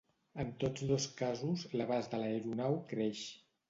[0.43, 3.27] En tots dos casos, l'abast de l'aeronau creix.